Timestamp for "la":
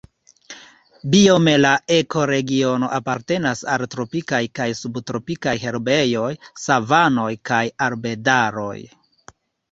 1.63-1.73